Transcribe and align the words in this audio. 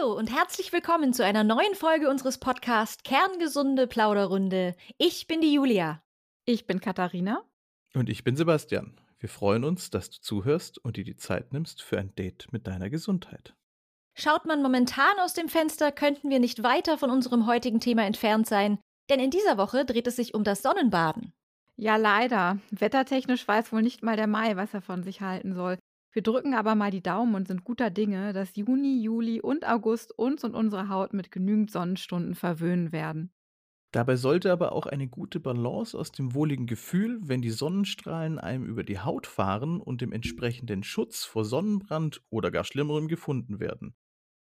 Hallo 0.00 0.12
und 0.12 0.30
herzlich 0.34 0.72
willkommen 0.72 1.12
zu 1.12 1.24
einer 1.24 1.44
neuen 1.44 1.74
Folge 1.74 2.08
unseres 2.08 2.38
Podcasts 2.38 3.02
Kerngesunde 3.02 3.86
Plauderrunde. 3.86 4.74
Ich 4.98 5.26
bin 5.26 5.40
die 5.40 5.52
Julia. 5.52 6.02
Ich 6.44 6.66
bin 6.66 6.80
Katharina. 6.80 7.42
Und 7.94 8.08
ich 8.08 8.24
bin 8.24 8.36
Sebastian. 8.36 8.98
Wir 9.18 9.28
freuen 9.28 9.64
uns, 9.64 9.90
dass 9.90 10.10
du 10.10 10.20
zuhörst 10.20 10.78
und 10.78 10.96
dir 10.96 11.04
die 11.04 11.16
Zeit 11.16 11.52
nimmst 11.52 11.82
für 11.82 11.98
ein 11.98 12.14
Date 12.14 12.48
mit 12.50 12.66
deiner 12.66 12.88
Gesundheit. 12.88 13.54
Schaut 14.14 14.46
man 14.46 14.62
momentan 14.62 15.18
aus 15.20 15.34
dem 15.34 15.48
Fenster, 15.48 15.92
könnten 15.92 16.30
wir 16.30 16.40
nicht 16.40 16.62
weiter 16.62 16.96
von 16.96 17.10
unserem 17.10 17.46
heutigen 17.46 17.80
Thema 17.80 18.04
entfernt 18.04 18.46
sein, 18.46 18.78
denn 19.10 19.20
in 19.20 19.30
dieser 19.30 19.58
Woche 19.58 19.84
dreht 19.84 20.06
es 20.06 20.16
sich 20.16 20.34
um 20.34 20.44
das 20.44 20.62
Sonnenbaden. 20.62 21.32
Ja, 21.76 21.96
leider. 21.96 22.58
Wettertechnisch 22.70 23.46
weiß 23.46 23.72
wohl 23.72 23.82
nicht 23.82 24.02
mal 24.02 24.16
der 24.16 24.28
Mai, 24.28 24.56
was 24.56 24.72
er 24.72 24.82
von 24.82 25.02
sich 25.02 25.20
halten 25.20 25.54
soll. 25.54 25.78
Wir 26.12 26.22
drücken 26.22 26.54
aber 26.54 26.74
mal 26.74 26.90
die 26.90 27.02
Daumen 27.02 27.34
und 27.34 27.48
sind 27.48 27.64
guter 27.64 27.90
Dinge, 27.90 28.32
dass 28.32 28.56
Juni, 28.56 29.02
Juli 29.02 29.40
und 29.40 29.66
August 29.66 30.16
uns 30.18 30.44
und 30.44 30.54
unsere 30.54 30.88
Haut 30.88 31.12
mit 31.12 31.30
genügend 31.30 31.70
Sonnenstunden 31.70 32.34
verwöhnen 32.34 32.92
werden. 32.92 33.32
Dabei 33.92 34.14
sollte 34.14 34.52
aber 34.52 34.72
auch 34.72 34.86
eine 34.86 35.08
gute 35.08 35.40
Balance 35.40 35.98
aus 35.98 36.12
dem 36.12 36.34
wohligen 36.34 36.66
Gefühl, 36.66 37.18
wenn 37.22 37.42
die 37.42 37.50
Sonnenstrahlen 37.50 38.38
einem 38.38 38.64
über 38.64 38.84
die 38.84 39.00
Haut 39.00 39.26
fahren 39.26 39.80
und 39.80 40.00
dem 40.00 40.12
entsprechenden 40.12 40.84
Schutz 40.84 41.24
vor 41.24 41.44
Sonnenbrand 41.44 42.22
oder 42.30 42.52
gar 42.52 42.64
Schlimmerem 42.64 43.08
gefunden 43.08 43.58
werden. 43.58 43.96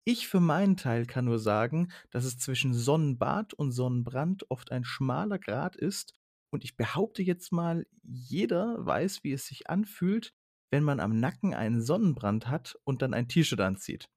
Ich 0.04 0.28
für 0.28 0.40
meinen 0.40 0.76
Teil 0.76 1.06
kann 1.06 1.26
nur 1.26 1.38
sagen, 1.38 1.90
dass 2.10 2.24
es 2.24 2.38
zwischen 2.38 2.74
Sonnenbad 2.74 3.54
und 3.54 3.72
Sonnenbrand 3.72 4.50
oft 4.50 4.72
ein 4.72 4.84
schmaler 4.84 5.38
Grat 5.38 5.76
ist 5.76 6.14
und 6.50 6.64
ich 6.64 6.76
behaupte 6.76 7.22
jetzt 7.22 7.52
mal, 7.52 7.86
jeder 8.02 8.84
weiß, 8.84 9.24
wie 9.24 9.32
es 9.32 9.46
sich 9.46 9.70
anfühlt, 9.70 10.34
wenn 10.70 10.84
man 10.84 11.00
am 11.00 11.18
Nacken 11.18 11.54
einen 11.54 11.82
Sonnenbrand 11.82 12.48
hat 12.48 12.78
und 12.84 13.02
dann 13.02 13.14
ein 13.14 13.28
T-Shirt 13.28 13.60
anzieht. 13.60 14.08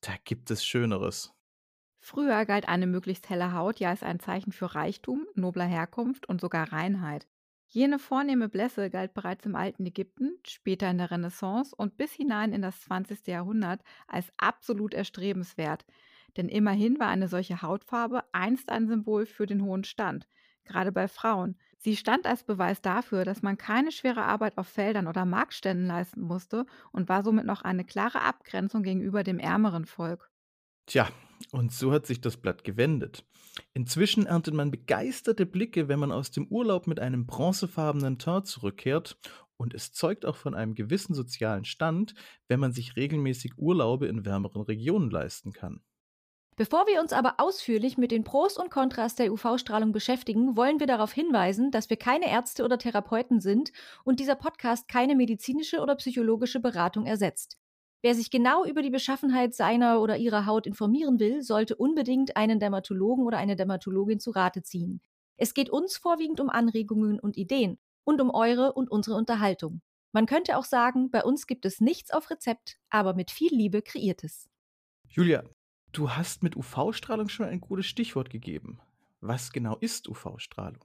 Da 0.00 0.12
gibt 0.24 0.50
es 0.50 0.64
Schöneres. 0.64 1.32
Früher 2.00 2.44
galt 2.44 2.68
eine 2.68 2.86
möglichst 2.86 3.30
helle 3.30 3.54
Haut 3.54 3.80
ja 3.80 3.88
als 3.90 4.02
ein 4.02 4.20
Zeichen 4.20 4.52
für 4.52 4.74
Reichtum, 4.74 5.26
nobler 5.34 5.64
Herkunft 5.64 6.28
und 6.28 6.40
sogar 6.40 6.70
Reinheit. 6.72 7.26
Jene 7.66 7.98
vornehme 7.98 8.50
Blässe 8.50 8.90
galt 8.90 9.14
bereits 9.14 9.46
im 9.46 9.54
alten 9.54 9.86
Ägypten, 9.86 10.38
später 10.46 10.90
in 10.90 10.98
der 10.98 11.10
Renaissance 11.10 11.74
und 11.74 11.96
bis 11.96 12.12
hinein 12.12 12.52
in 12.52 12.60
das 12.60 12.82
20. 12.82 13.30
Jahrhundert 13.30 13.82
als 14.06 14.30
absolut 14.36 14.92
erstrebenswert. 14.92 15.86
Denn 16.36 16.48
immerhin 16.48 16.98
war 16.98 17.08
eine 17.08 17.28
solche 17.28 17.62
Hautfarbe 17.62 18.24
einst 18.32 18.68
ein 18.70 18.88
Symbol 18.88 19.24
für 19.24 19.46
den 19.46 19.62
hohen 19.62 19.84
Stand, 19.84 20.26
gerade 20.64 20.92
bei 20.92 21.08
Frauen. 21.08 21.56
Sie 21.84 21.96
stand 21.96 22.26
als 22.26 22.44
Beweis 22.44 22.80
dafür, 22.80 23.24
dass 23.24 23.42
man 23.42 23.58
keine 23.58 23.90
schwere 23.90 24.22
Arbeit 24.22 24.56
auf 24.56 24.68
Feldern 24.68 25.08
oder 25.08 25.24
Marktständen 25.24 25.88
leisten 25.88 26.20
musste 26.20 26.64
und 26.92 27.08
war 27.08 27.24
somit 27.24 27.44
noch 27.44 27.62
eine 27.62 27.84
klare 27.84 28.20
Abgrenzung 28.20 28.84
gegenüber 28.84 29.24
dem 29.24 29.40
ärmeren 29.40 29.84
Volk. 29.84 30.30
Tja, 30.86 31.08
und 31.50 31.72
so 31.72 31.90
hat 31.90 32.06
sich 32.06 32.20
das 32.20 32.36
Blatt 32.36 32.62
gewendet. 32.62 33.24
Inzwischen 33.74 34.26
erntet 34.26 34.54
man 34.54 34.70
begeisterte 34.70 35.44
Blicke, 35.44 35.88
wenn 35.88 35.98
man 35.98 36.12
aus 36.12 36.30
dem 36.30 36.46
Urlaub 36.46 36.86
mit 36.86 37.00
einem 37.00 37.26
bronzefarbenen 37.26 38.16
Teint 38.16 38.46
zurückkehrt, 38.46 39.18
und 39.56 39.74
es 39.74 39.92
zeugt 39.92 40.24
auch 40.24 40.36
von 40.36 40.54
einem 40.54 40.74
gewissen 40.74 41.14
sozialen 41.14 41.64
Stand, 41.64 42.14
wenn 42.46 42.60
man 42.60 42.72
sich 42.72 42.94
regelmäßig 42.94 43.58
Urlaube 43.58 44.06
in 44.06 44.24
wärmeren 44.24 44.62
Regionen 44.62 45.10
leisten 45.10 45.52
kann. 45.52 45.82
Bevor 46.56 46.86
wir 46.86 47.00
uns 47.00 47.14
aber 47.14 47.36
ausführlich 47.38 47.96
mit 47.96 48.10
den 48.10 48.24
Pros 48.24 48.58
und 48.58 48.70
Kontras 48.70 49.14
der 49.14 49.32
UV-Strahlung 49.32 49.92
beschäftigen, 49.92 50.54
wollen 50.54 50.80
wir 50.80 50.86
darauf 50.86 51.10
hinweisen, 51.12 51.70
dass 51.70 51.88
wir 51.88 51.96
keine 51.96 52.30
Ärzte 52.30 52.62
oder 52.64 52.78
Therapeuten 52.78 53.40
sind 53.40 53.72
und 54.04 54.20
dieser 54.20 54.34
Podcast 54.34 54.86
keine 54.86 55.16
medizinische 55.16 55.80
oder 55.80 55.96
psychologische 55.96 56.60
Beratung 56.60 57.06
ersetzt. 57.06 57.56
Wer 58.02 58.14
sich 58.14 58.30
genau 58.30 58.66
über 58.66 58.82
die 58.82 58.90
Beschaffenheit 58.90 59.54
seiner 59.54 60.02
oder 60.02 60.18
ihrer 60.18 60.44
Haut 60.44 60.66
informieren 60.66 61.20
will, 61.20 61.40
sollte 61.40 61.76
unbedingt 61.76 62.36
einen 62.36 62.60
Dermatologen 62.60 63.24
oder 63.24 63.38
eine 63.38 63.56
Dermatologin 63.56 64.20
zu 64.20 64.32
Rate 64.32 64.62
ziehen. 64.62 65.00
Es 65.38 65.54
geht 65.54 65.70
uns 65.70 65.96
vorwiegend 65.96 66.38
um 66.40 66.50
Anregungen 66.50 67.18
und 67.18 67.38
Ideen 67.38 67.78
und 68.04 68.20
um 68.20 68.28
eure 68.30 68.74
und 68.74 68.90
unsere 68.90 69.16
Unterhaltung. 69.16 69.80
Man 70.12 70.26
könnte 70.26 70.58
auch 70.58 70.64
sagen, 70.64 71.10
bei 71.10 71.24
uns 71.24 71.46
gibt 71.46 71.64
es 71.64 71.80
nichts 71.80 72.10
auf 72.10 72.28
Rezept, 72.28 72.76
aber 72.90 73.14
mit 73.14 73.30
viel 73.30 73.54
Liebe 73.54 73.80
kreiertes. 73.80 74.50
Julia, 75.08 75.44
Du 75.92 76.10
hast 76.10 76.42
mit 76.42 76.56
UV-Strahlung 76.56 77.28
schon 77.28 77.46
ein 77.46 77.60
gutes 77.60 77.84
Stichwort 77.84 78.30
gegeben. 78.30 78.80
Was 79.20 79.52
genau 79.52 79.76
ist 79.76 80.08
UV-Strahlung? 80.08 80.82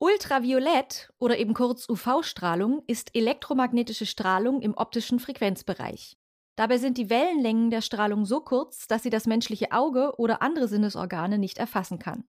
Ultraviolett 0.00 1.12
oder 1.20 1.38
eben 1.38 1.54
kurz 1.54 1.88
UV-Strahlung 1.88 2.82
ist 2.88 3.14
elektromagnetische 3.14 4.04
Strahlung 4.04 4.60
im 4.60 4.74
optischen 4.74 5.20
Frequenzbereich. 5.20 6.18
Dabei 6.56 6.78
sind 6.78 6.98
die 6.98 7.08
Wellenlängen 7.08 7.70
der 7.70 7.82
Strahlung 7.82 8.24
so 8.24 8.40
kurz, 8.40 8.88
dass 8.88 9.04
sie 9.04 9.10
das 9.10 9.28
menschliche 9.28 9.70
Auge 9.70 10.14
oder 10.18 10.42
andere 10.42 10.66
Sinnesorgane 10.66 11.38
nicht 11.38 11.58
erfassen 11.58 12.00
kann. 12.00 12.24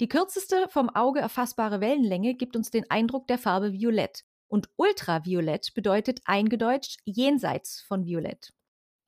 Die 0.00 0.08
kürzeste 0.08 0.66
vom 0.70 0.88
Auge 0.88 1.20
erfassbare 1.20 1.82
Wellenlänge 1.82 2.36
gibt 2.36 2.56
uns 2.56 2.70
den 2.70 2.90
Eindruck 2.90 3.28
der 3.28 3.38
Farbe 3.38 3.74
Violett 3.74 4.24
und 4.48 4.70
Ultraviolett 4.76 5.74
bedeutet 5.74 6.20
eingedeutscht 6.24 7.00
jenseits 7.04 7.82
von 7.82 8.06
Violett. 8.06 8.54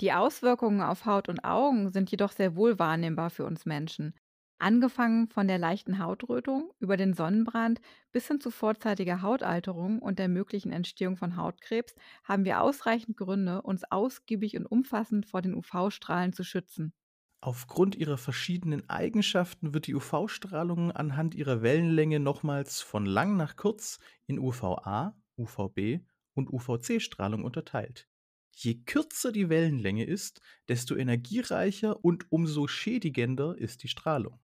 Die 0.02 0.12
Auswirkungen 0.12 0.82
auf 0.82 1.06
Haut 1.06 1.30
und 1.30 1.44
Augen 1.44 1.90
sind 1.90 2.10
jedoch 2.10 2.32
sehr 2.32 2.56
wohl 2.56 2.78
wahrnehmbar 2.78 3.30
für 3.30 3.46
uns 3.46 3.64
Menschen. 3.64 4.14
Angefangen 4.58 5.28
von 5.28 5.48
der 5.48 5.58
leichten 5.58 5.98
Hautrötung 5.98 6.70
über 6.78 6.96
den 6.98 7.14
Sonnenbrand 7.14 7.80
bis 8.12 8.28
hin 8.28 8.40
zu 8.40 8.50
vorzeitiger 8.50 9.22
Hautalterung 9.22 10.00
und 10.00 10.18
der 10.18 10.28
möglichen 10.28 10.72
Entstehung 10.72 11.16
von 11.16 11.36
Hautkrebs 11.36 11.94
haben 12.24 12.44
wir 12.44 12.60
ausreichend 12.60 13.16
Gründe, 13.16 13.62
uns 13.62 13.84
ausgiebig 13.90 14.56
und 14.56 14.66
umfassend 14.66 15.24
vor 15.24 15.40
den 15.40 15.54
UV-Strahlen 15.54 16.34
zu 16.34 16.44
schützen. 16.44 16.92
Aufgrund 17.40 17.94
ihrer 17.94 18.18
verschiedenen 18.18 18.88
Eigenschaften 18.88 19.72
wird 19.72 19.86
die 19.86 19.94
UV-Strahlung 19.94 20.90
anhand 20.90 21.34
ihrer 21.34 21.62
Wellenlänge 21.62 22.18
nochmals 22.20 22.80
von 22.80 23.06
lang 23.06 23.36
nach 23.36 23.56
kurz 23.56 24.00
in 24.26 24.38
UVA, 24.40 25.16
UVB 25.38 26.00
und 26.34 26.52
UVC-Strahlung 26.52 27.44
unterteilt. 27.44 28.08
Je 28.54 28.82
kürzer 28.84 29.32
die 29.32 29.48
Wellenlänge 29.48 30.04
ist, 30.04 30.40
desto 30.68 30.94
energiereicher 30.94 32.04
und 32.04 32.30
umso 32.30 32.66
schädigender 32.66 33.56
ist 33.56 33.82
die 33.82 33.88
Strahlung. 33.88 34.40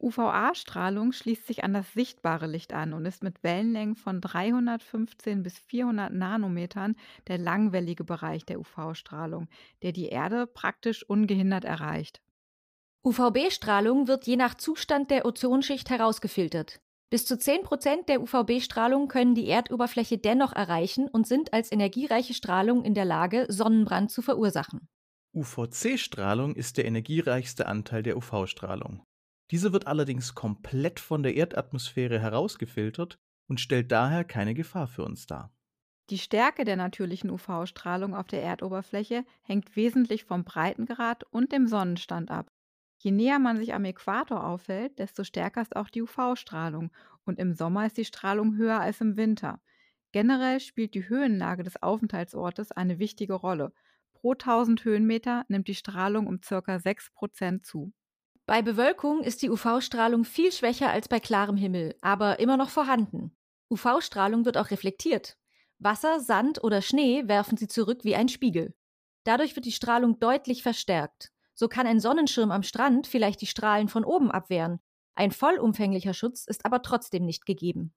UVA-Strahlung 0.00 1.12
schließt 1.12 1.46
sich 1.46 1.62
an 1.62 1.74
das 1.74 1.92
sichtbare 1.92 2.46
Licht 2.46 2.72
an 2.72 2.94
und 2.94 3.04
ist 3.04 3.22
mit 3.22 3.42
Wellenlängen 3.42 3.96
von 3.96 4.20
315 4.22 5.42
bis 5.42 5.58
400 5.58 6.12
Nanometern 6.12 6.96
der 7.26 7.36
langwellige 7.36 8.04
Bereich 8.04 8.46
der 8.46 8.60
UV-Strahlung, 8.60 9.48
der 9.82 9.92
die 9.92 10.08
Erde 10.08 10.46
praktisch 10.46 11.02
ungehindert 11.02 11.66
erreicht. 11.66 12.22
UVB-Strahlung 13.04 14.08
wird 14.08 14.26
je 14.26 14.36
nach 14.36 14.54
Zustand 14.54 15.10
der 15.10 15.26
Ozonschicht 15.26 15.90
herausgefiltert. 15.90 16.80
Bis 17.10 17.26
zu 17.26 17.36
10 17.36 17.64
Prozent 17.64 18.08
der 18.08 18.22
UVB-Strahlung 18.22 19.08
können 19.08 19.34
die 19.34 19.48
Erdoberfläche 19.48 20.16
dennoch 20.16 20.52
erreichen 20.52 21.08
und 21.08 21.26
sind 21.26 21.52
als 21.52 21.72
energiereiche 21.72 22.34
Strahlung 22.34 22.84
in 22.84 22.94
der 22.94 23.04
Lage, 23.04 23.46
Sonnenbrand 23.48 24.12
zu 24.12 24.22
verursachen. 24.22 24.88
UVC-Strahlung 25.34 26.54
ist 26.54 26.76
der 26.76 26.84
energiereichste 26.84 27.66
Anteil 27.66 28.04
der 28.04 28.16
UV-Strahlung. 28.16 29.02
Diese 29.50 29.72
wird 29.72 29.88
allerdings 29.88 30.36
komplett 30.36 31.00
von 31.00 31.24
der 31.24 31.34
Erdatmosphäre 31.34 32.20
herausgefiltert 32.20 33.18
und 33.48 33.60
stellt 33.60 33.90
daher 33.90 34.22
keine 34.22 34.54
Gefahr 34.54 34.86
für 34.86 35.04
uns 35.04 35.26
dar. 35.26 35.52
Die 36.10 36.18
Stärke 36.18 36.64
der 36.64 36.76
natürlichen 36.76 37.30
UV-Strahlung 37.30 38.14
auf 38.14 38.28
der 38.28 38.42
Erdoberfläche 38.42 39.24
hängt 39.42 39.74
wesentlich 39.74 40.24
vom 40.24 40.44
Breitengrad 40.44 41.24
und 41.32 41.50
dem 41.50 41.66
Sonnenstand 41.66 42.30
ab. 42.30 42.49
Je 43.02 43.12
näher 43.12 43.38
man 43.38 43.56
sich 43.56 43.72
am 43.72 43.86
Äquator 43.86 44.46
aufhält, 44.46 44.98
desto 44.98 45.24
stärker 45.24 45.62
ist 45.62 45.74
auch 45.74 45.88
die 45.88 46.02
UV-Strahlung 46.02 46.90
und 47.24 47.38
im 47.38 47.54
Sommer 47.54 47.86
ist 47.86 47.96
die 47.96 48.04
Strahlung 48.04 48.56
höher 48.56 48.78
als 48.78 49.00
im 49.00 49.16
Winter. 49.16 49.62
Generell 50.12 50.60
spielt 50.60 50.92
die 50.92 51.08
Höhenlage 51.08 51.62
des 51.62 51.82
Aufenthaltsortes 51.82 52.72
eine 52.72 52.98
wichtige 52.98 53.32
Rolle. 53.32 53.72
Pro 54.12 54.32
1000 54.32 54.84
Höhenmeter 54.84 55.46
nimmt 55.48 55.68
die 55.68 55.74
Strahlung 55.74 56.26
um 56.26 56.42
ca. 56.42 56.58
6% 56.58 57.62
zu. 57.62 57.90
Bei 58.44 58.60
Bewölkung 58.60 59.22
ist 59.22 59.40
die 59.40 59.48
UV-Strahlung 59.48 60.26
viel 60.26 60.52
schwächer 60.52 60.90
als 60.90 61.08
bei 61.08 61.20
klarem 61.20 61.56
Himmel, 61.56 61.94
aber 62.02 62.38
immer 62.38 62.58
noch 62.58 62.68
vorhanden. 62.68 63.34
UV-Strahlung 63.70 64.44
wird 64.44 64.58
auch 64.58 64.70
reflektiert. 64.70 65.38
Wasser, 65.78 66.20
Sand 66.20 66.62
oder 66.62 66.82
Schnee 66.82 67.26
werfen 67.28 67.56
sie 67.56 67.68
zurück 67.68 68.04
wie 68.04 68.14
ein 68.14 68.28
Spiegel. 68.28 68.74
Dadurch 69.24 69.56
wird 69.56 69.64
die 69.64 69.72
Strahlung 69.72 70.20
deutlich 70.20 70.62
verstärkt. 70.62 71.32
So 71.54 71.68
kann 71.68 71.86
ein 71.86 72.00
Sonnenschirm 72.00 72.50
am 72.50 72.62
Strand 72.62 73.06
vielleicht 73.06 73.40
die 73.40 73.46
Strahlen 73.46 73.88
von 73.88 74.04
oben 74.04 74.30
abwehren. 74.30 74.80
Ein 75.14 75.30
vollumfänglicher 75.30 76.14
Schutz 76.14 76.46
ist 76.46 76.64
aber 76.64 76.82
trotzdem 76.82 77.24
nicht 77.26 77.46
gegeben. 77.46 77.92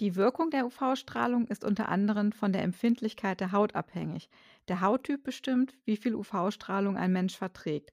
Die 0.00 0.16
Wirkung 0.16 0.50
der 0.50 0.64
UV-Strahlung 0.64 1.46
ist 1.48 1.62
unter 1.64 1.88
anderem 1.88 2.32
von 2.32 2.52
der 2.52 2.62
Empfindlichkeit 2.62 3.40
der 3.40 3.52
Haut 3.52 3.74
abhängig. 3.74 4.30
Der 4.68 4.80
Hauttyp 4.80 5.22
bestimmt, 5.22 5.76
wie 5.84 5.96
viel 5.96 6.14
UV-Strahlung 6.14 6.96
ein 6.96 7.12
Mensch 7.12 7.36
verträgt. 7.36 7.92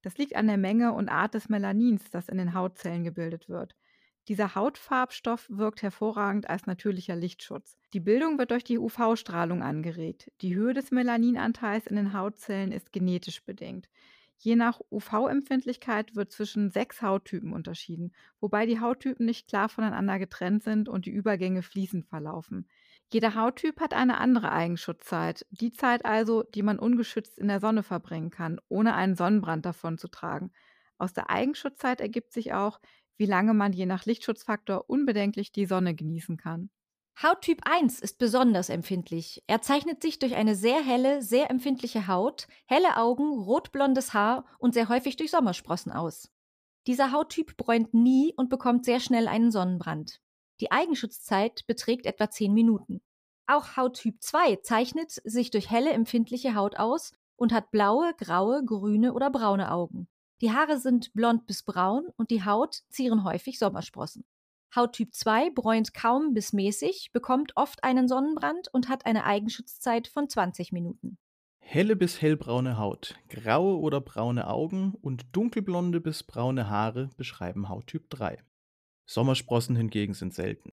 Das 0.00 0.16
liegt 0.16 0.36
an 0.36 0.46
der 0.46 0.56
Menge 0.56 0.92
und 0.92 1.08
Art 1.08 1.34
des 1.34 1.48
Melanins, 1.48 2.10
das 2.10 2.28
in 2.28 2.38
den 2.38 2.54
Hautzellen 2.54 3.04
gebildet 3.04 3.48
wird. 3.48 3.74
Dieser 4.28 4.54
Hautfarbstoff 4.54 5.46
wirkt 5.50 5.82
hervorragend 5.82 6.48
als 6.48 6.66
natürlicher 6.66 7.14
Lichtschutz. 7.16 7.76
Die 7.92 8.00
Bildung 8.00 8.38
wird 8.38 8.50
durch 8.50 8.64
die 8.64 8.78
UV-Strahlung 8.78 9.62
angeregt. 9.62 10.32
Die 10.40 10.54
Höhe 10.54 10.74
des 10.74 10.90
Melaninanteils 10.90 11.86
in 11.86 11.96
den 11.96 12.12
Hautzellen 12.12 12.72
ist 12.72 12.92
genetisch 12.92 13.44
bedingt. 13.44 13.88
Je 14.38 14.54
nach 14.56 14.80
UV-Empfindlichkeit 14.90 16.14
wird 16.14 16.30
zwischen 16.32 16.70
sechs 16.70 17.02
Hauttypen 17.02 17.52
unterschieden, 17.52 18.14
wobei 18.40 18.66
die 18.66 18.80
Hauttypen 18.80 19.24
nicht 19.26 19.48
klar 19.48 19.68
voneinander 19.68 20.18
getrennt 20.18 20.62
sind 20.62 20.88
und 20.88 21.06
die 21.06 21.10
Übergänge 21.10 21.62
fließend 21.62 22.06
verlaufen. 22.06 22.68
Jeder 23.12 23.34
Hauttyp 23.34 23.80
hat 23.80 23.94
eine 23.94 24.18
andere 24.18 24.52
Eigenschutzzeit, 24.52 25.46
die 25.50 25.72
Zeit 25.72 26.04
also, 26.04 26.42
die 26.42 26.62
man 26.62 26.78
ungeschützt 26.78 27.38
in 27.38 27.48
der 27.48 27.60
Sonne 27.60 27.82
verbringen 27.82 28.30
kann, 28.30 28.60
ohne 28.68 28.94
einen 28.94 29.16
Sonnenbrand 29.16 29.64
davon 29.64 29.96
zu 29.98 30.08
tragen. 30.08 30.52
Aus 30.98 31.12
der 31.12 31.30
Eigenschutzzeit 31.30 32.00
ergibt 32.00 32.32
sich 32.32 32.52
auch, 32.52 32.80
wie 33.16 33.26
lange 33.26 33.54
man 33.54 33.72
je 33.72 33.86
nach 33.86 34.04
Lichtschutzfaktor 34.04 34.88
unbedenklich 34.90 35.52
die 35.52 35.66
Sonne 35.66 35.94
genießen 35.94 36.36
kann. 36.36 36.70
Hauttyp 37.22 37.62
1 37.64 38.00
ist 38.00 38.18
besonders 38.18 38.68
empfindlich. 38.68 39.42
Er 39.46 39.62
zeichnet 39.62 40.02
sich 40.02 40.18
durch 40.18 40.34
eine 40.34 40.54
sehr 40.54 40.82
helle, 40.82 41.22
sehr 41.22 41.50
empfindliche 41.50 42.08
Haut, 42.08 42.46
helle 42.66 42.98
Augen, 42.98 43.38
rotblondes 43.38 44.12
Haar 44.12 44.44
und 44.58 44.74
sehr 44.74 44.90
häufig 44.90 45.16
durch 45.16 45.30
Sommersprossen 45.30 45.92
aus. 45.92 46.30
Dieser 46.86 47.12
Hauttyp 47.12 47.56
bräunt 47.56 47.94
nie 47.94 48.34
und 48.36 48.50
bekommt 48.50 48.84
sehr 48.84 49.00
schnell 49.00 49.28
einen 49.28 49.50
Sonnenbrand. 49.50 50.20
Die 50.60 50.70
Eigenschutzzeit 50.70 51.66
beträgt 51.66 52.04
etwa 52.04 52.28
10 52.28 52.52
Minuten. 52.52 53.00
Auch 53.46 53.78
Hauttyp 53.78 54.22
2 54.22 54.56
zeichnet 54.56 55.12
sich 55.24 55.50
durch 55.50 55.70
helle, 55.70 55.92
empfindliche 55.92 56.54
Haut 56.54 56.76
aus 56.76 57.14
und 57.36 57.50
hat 57.50 57.70
blaue, 57.70 58.12
graue, 58.18 58.62
grüne 58.62 59.14
oder 59.14 59.30
braune 59.30 59.72
Augen. 59.72 60.06
Die 60.42 60.52
Haare 60.52 60.78
sind 60.78 61.14
blond 61.14 61.46
bis 61.46 61.62
braun 61.62 62.08
und 62.18 62.30
die 62.30 62.44
Haut 62.44 62.82
zieren 62.90 63.24
häufig 63.24 63.58
Sommersprossen. 63.58 64.26
Hauttyp 64.76 65.14
2 65.14 65.50
bräunt 65.50 65.94
kaum 65.94 66.34
bis 66.34 66.52
mäßig, 66.52 67.10
bekommt 67.12 67.52
oft 67.56 67.82
einen 67.82 68.08
Sonnenbrand 68.08 68.68
und 68.72 68.90
hat 68.90 69.06
eine 69.06 69.24
Eigenschutzzeit 69.24 70.06
von 70.06 70.28
20 70.28 70.70
Minuten. 70.70 71.18
Helle 71.58 71.96
bis 71.96 72.20
hellbraune 72.20 72.78
Haut, 72.78 73.16
graue 73.28 73.78
oder 73.78 74.00
braune 74.00 74.46
Augen 74.46 74.94
und 75.00 75.34
dunkelblonde 75.34 76.00
bis 76.00 76.22
braune 76.22 76.68
Haare 76.68 77.10
beschreiben 77.16 77.68
Hauttyp 77.68 78.08
3. 78.10 78.38
Sommersprossen 79.06 79.74
hingegen 79.74 80.14
sind 80.14 80.34
selten. 80.34 80.70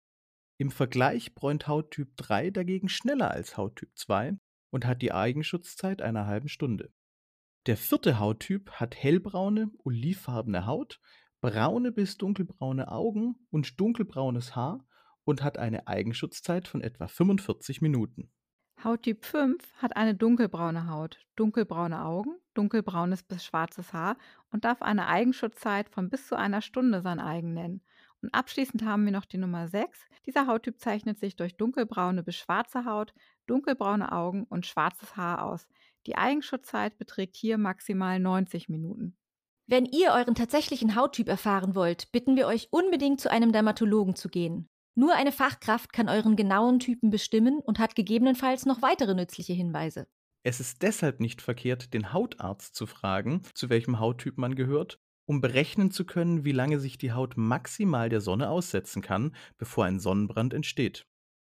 Im 0.57 0.71
Vergleich 0.71 1.33
bräunt 1.33 1.67
Hauttyp 1.67 2.17
3 2.17 2.49
dagegen 2.49 2.89
schneller 2.89 3.31
als 3.31 3.55
Hauttyp 3.55 3.91
2 3.95 4.37
und 4.71 4.85
hat 4.85 5.01
die 5.01 5.13
Eigenschutzzeit 5.13 6.01
einer 6.01 6.25
halben 6.25 6.49
Stunde. 6.49 6.91
Der 7.67 7.77
vierte 7.77 8.19
Hauttyp 8.19 8.71
hat 8.71 8.95
hellbraune, 8.95 9.71
olivfarbene 9.83 10.65
Haut, 10.65 10.99
braune 11.41 11.91
bis 11.91 12.17
dunkelbraune 12.17 12.91
Augen 12.91 13.35
und 13.49 13.79
dunkelbraunes 13.79 14.55
Haar 14.55 14.85
und 15.23 15.43
hat 15.43 15.57
eine 15.57 15.87
Eigenschutzzeit 15.87 16.67
von 16.67 16.81
etwa 16.81 17.07
45 17.07 17.81
Minuten. 17.81 18.31
Hauttyp 18.83 19.25
5 19.25 19.73
hat 19.77 19.95
eine 19.95 20.15
dunkelbraune 20.15 20.87
Haut, 20.87 21.19
dunkelbraune 21.35 22.03
Augen, 22.03 22.35
dunkelbraunes 22.53 23.23
bis 23.23 23.43
schwarzes 23.43 23.91
Haar 23.91 24.17
und 24.51 24.65
darf 24.65 24.83
eine 24.83 25.07
Eigenschutzzeit 25.07 25.89
von 25.89 26.09
bis 26.09 26.27
zu 26.27 26.35
einer 26.35 26.61
Stunde 26.61 27.01
sein 27.01 27.19
eigen 27.19 27.53
nennen. 27.53 27.81
Und 28.21 28.33
abschließend 28.33 28.83
haben 28.83 29.05
wir 29.05 29.11
noch 29.11 29.25
die 29.25 29.37
Nummer 29.37 29.67
6. 29.67 29.99
Dieser 30.27 30.45
Hauttyp 30.45 30.79
zeichnet 30.79 31.19
sich 31.19 31.35
durch 31.35 31.57
dunkelbraune 31.57 32.21
bis 32.23 32.35
schwarze 32.35 32.85
Haut, 32.85 33.15
dunkelbraune 33.47 34.11
Augen 34.11 34.43
und 34.43 34.67
schwarzes 34.67 35.17
Haar 35.17 35.43
aus. 35.43 35.67
Die 36.05 36.17
Eigenschutzzeit 36.17 36.97
beträgt 36.99 37.35
hier 37.35 37.57
maximal 37.57 38.19
90 38.19 38.69
Minuten. 38.69 39.15
Wenn 39.67 39.85
ihr 39.85 40.11
euren 40.11 40.35
tatsächlichen 40.35 40.95
Hauttyp 40.95 41.29
erfahren 41.29 41.75
wollt, 41.75 42.11
bitten 42.11 42.35
wir 42.35 42.47
euch 42.47 42.67
unbedingt 42.71 43.21
zu 43.21 43.31
einem 43.31 43.51
Dermatologen 43.51 44.15
zu 44.15 44.27
gehen. 44.29 44.67
Nur 44.95 45.15
eine 45.15 45.31
Fachkraft 45.31 45.93
kann 45.93 46.09
euren 46.09 46.35
genauen 46.35 46.79
Typen 46.79 47.09
bestimmen 47.09 47.59
und 47.59 47.79
hat 47.79 47.95
gegebenenfalls 47.95 48.65
noch 48.65 48.81
weitere 48.81 49.15
nützliche 49.15 49.53
Hinweise. 49.53 50.07
Es 50.43 50.59
ist 50.59 50.81
deshalb 50.81 51.19
nicht 51.19 51.41
verkehrt, 51.41 51.93
den 51.93 52.11
Hautarzt 52.13 52.75
zu 52.75 52.87
fragen, 52.87 53.43
zu 53.53 53.69
welchem 53.69 53.99
Hauttyp 53.99 54.37
man 54.37 54.55
gehört, 54.55 54.99
um 55.25 55.39
berechnen 55.39 55.91
zu 55.91 56.05
können, 56.05 56.43
wie 56.43 56.51
lange 56.51 56.79
sich 56.79 56.97
die 56.97 57.13
Haut 57.13 57.37
maximal 57.37 58.09
der 58.09 58.21
Sonne 58.21 58.49
aussetzen 58.49 59.01
kann, 59.01 59.35
bevor 59.57 59.85
ein 59.85 59.99
Sonnenbrand 59.99 60.53
entsteht. 60.53 61.05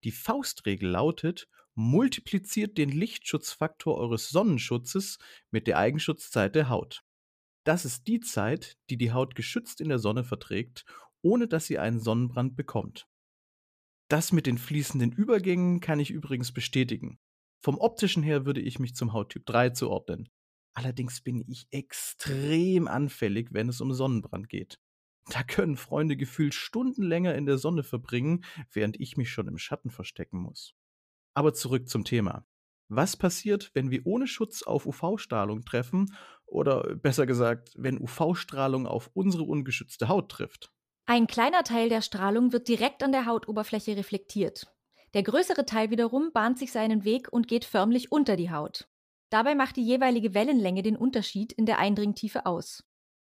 Die 0.04 0.12
Faustregel 0.12 0.90
lautet, 0.90 1.48
multipliziert 1.76 2.78
den 2.78 2.90
Lichtschutzfaktor 2.90 3.98
eures 3.98 4.30
Sonnenschutzes 4.30 5.20
mit 5.52 5.68
der 5.68 5.78
Eigenschutzzeit 5.78 6.56
der 6.56 6.70
Haut. 6.70 7.04
Das 7.68 7.84
ist 7.84 8.08
die 8.08 8.22
Zeit, 8.22 8.78
die 8.90 8.96
die 8.96 9.12
Haut 9.12 9.36
geschützt 9.36 9.82
in 9.82 9.90
der 9.90 10.00
Sonne 10.00 10.24
verträgt, 10.24 10.86
ohne 11.22 11.50
dass 11.50 11.66
sie 11.66 11.80
einen 11.80 12.00
Sonnenbrand 12.00 12.56
bekommt. 12.56 13.10
Das 14.08 14.32
mit 14.32 14.46
den 14.46 14.58
fließenden 14.58 15.12
Übergängen 15.12 15.82
kann 15.82 16.00
ich 16.00 16.10
übrigens 16.10 16.54
bestätigen. 16.54 17.20
Vom 17.60 17.78
optischen 17.78 18.24
her 18.24 18.46
würde 18.46 18.62
ich 18.62 18.80
mich 18.80 18.96
zum 18.96 19.12
Hauttyp 19.12 19.46
3 19.46 19.72
zuordnen. 19.72 20.30
Allerdings 20.76 21.20
bin 21.20 21.44
ich 21.46 21.68
extrem 21.72 22.88
anfällig, 22.88 23.50
wenn 23.52 23.68
es 23.68 23.82
um 23.82 23.94
Sonnenbrand 23.94 24.48
geht. 24.48 24.80
Da 25.28 25.44
können 25.44 25.76
Freunde 25.76 26.16
gefühlt 26.16 26.54
Stunden 26.54 27.04
länger 27.04 27.36
in 27.36 27.46
der 27.46 27.58
Sonne 27.58 27.84
verbringen, 27.84 28.46
während 28.72 28.98
ich 28.98 29.18
mich 29.18 29.30
schon 29.30 29.50
im 29.50 29.58
Schatten 29.58 29.90
verstecken 29.90 30.40
muss. 30.40 30.74
Aber 31.34 31.54
zurück 31.54 31.90
zum 31.90 32.06
Thema. 32.06 32.48
Was 32.90 33.18
passiert, 33.18 33.72
wenn 33.74 33.92
wir 33.92 34.06
ohne 34.06 34.28
Schutz 34.28 34.64
auf 34.64 34.86
UV-Strahlung 34.86 35.66
treffen 35.66 36.16
oder 36.48 36.96
besser 36.96 37.26
gesagt, 37.26 37.74
wenn 37.76 38.02
UV-Strahlung 38.02 38.88
auf 38.88 39.12
unsere 39.14 39.44
ungeschützte 39.44 40.08
Haut 40.08 40.30
trifft? 40.30 40.72
Ein 41.06 41.28
kleiner 41.28 41.64
Teil 41.64 41.90
der 41.90 42.02
Strahlung 42.02 42.52
wird 42.52 42.68
direkt 42.68 43.04
an 43.04 43.12
der 43.12 43.26
Hautoberfläche 43.26 43.96
reflektiert. 43.96 44.68
Der 45.14 45.24
größere 45.24 45.66
Teil 45.66 45.90
wiederum 45.90 46.32
bahnt 46.34 46.60
sich 46.60 46.72
seinen 46.72 47.06
Weg 47.06 47.32
und 47.32 47.48
geht 47.48 47.64
förmlich 47.64 48.12
unter 48.12 48.36
die 48.36 48.52
Haut. 48.52 48.88
Dabei 49.30 49.56
macht 49.56 49.78
die 49.78 49.86
jeweilige 49.86 50.34
Wellenlänge 50.34 50.84
den 50.84 50.98
Unterschied 50.98 51.54
in 51.54 51.66
der 51.66 51.80
Eindringtiefe 51.80 52.46
aus. 52.46 52.84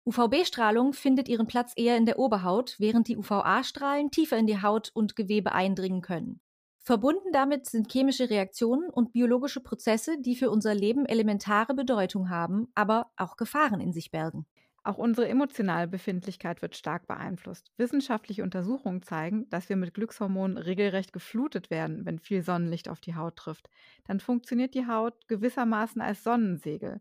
UVB-Strahlung 0.07 0.93
findet 0.93 1.29
ihren 1.29 1.47
Platz 1.47 1.73
eher 1.75 1.97
in 1.97 2.07
der 2.07 2.19
Oberhaut, 2.19 2.77
während 2.79 3.09
die 3.09 3.17
UVA-Strahlen 3.17 4.11
tiefer 4.11 4.39
in 4.39 4.47
die 4.47 4.62
Haut 4.62 4.91
und 4.95 5.17
Gewebe 5.17 5.53
eindringen 5.53 6.01
können. 6.01 6.41
Verbunden 6.87 7.33
damit 7.33 7.67
sind 7.67 7.91
chemische 7.93 8.31
Reaktionen 8.31 8.88
und 8.88 9.12
biologische 9.12 9.61
Prozesse, 9.61 10.19
die 10.21 10.37
für 10.37 10.50
unser 10.50 10.73
Leben 10.75 11.05
elementare 11.05 11.75
Bedeutung 11.75 12.31
haben, 12.31 12.69
aber 12.77 13.11
auch 13.17 13.37
Gefahren 13.37 13.81
in 13.81 13.93
sich 13.93 14.11
bergen. 14.12 14.47
Auch 14.85 14.97
unsere 14.97 15.27
emotionale 15.29 15.88
Befindlichkeit 15.88 16.62
wird 16.62 16.77
stark 16.77 17.09
beeinflusst. 17.09 17.73
Wissenschaftliche 17.77 18.44
Untersuchungen 18.44 19.03
zeigen, 19.03 19.50
dass 19.50 19.69
wir 19.69 19.75
mit 19.77 19.94
Glückshormonen 19.94 20.56
regelrecht 20.59 21.12
geflutet 21.12 21.71
werden, 21.71 22.06
wenn 22.06 22.21
viel 22.21 22.43
Sonnenlicht 22.43 22.88
auf 22.88 23.00
die 23.00 23.17
Haut 23.17 23.35
trifft. 23.37 23.69
Dann 24.05 24.21
funktioniert 24.21 24.75
die 24.75 24.87
Haut 24.87 25.27
gewissermaßen 25.27 26.00
als 26.00 26.23
Sonnensegel. 26.23 27.00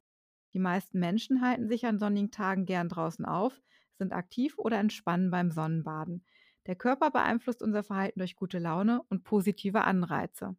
Die 0.54 0.60
meisten 0.60 1.00
Menschen 1.00 1.42
halten 1.42 1.68
sich 1.70 1.86
an 1.86 2.00
sonnigen 2.00 2.32
Tagen 2.32 2.66
gern 2.66 2.90
draußen 2.90 3.26
auf, 3.26 3.62
sind 4.00 4.14
aktiv 4.14 4.56
oder 4.58 4.80
entspannen 4.80 5.30
beim 5.30 5.52
Sonnenbaden. 5.52 6.26
Der 6.68 6.76
Körper 6.76 7.12
beeinflusst 7.12 7.62
unser 7.62 7.84
Verhalten 7.84 8.20
durch 8.20 8.36
gute 8.36 8.60
Laune 8.60 9.02
und 9.10 9.24
positive 9.24 9.84
Anreize. 9.84 10.56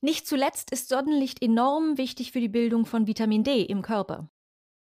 Nicht 0.00 0.26
zuletzt 0.26 0.70
ist 0.70 0.88
Sonnenlicht 0.88 1.42
enorm 1.42 1.98
wichtig 1.98 2.32
für 2.32 2.40
die 2.40 2.48
Bildung 2.48 2.86
von 2.86 3.06
Vitamin 3.06 3.44
D 3.44 3.62
im 3.62 3.82
Körper. 3.82 4.30